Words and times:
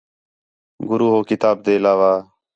گُرو 0.89 1.07
ہو 1.13 1.19
کتاب 1.29 1.57
تے 1.65 1.71
علاوہ 1.79 2.13